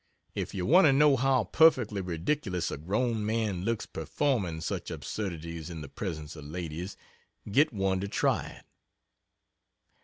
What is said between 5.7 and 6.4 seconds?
the presence